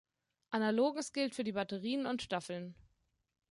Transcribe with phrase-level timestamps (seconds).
[0.49, 2.73] Analoges gilt für die Batterien und Staffeln.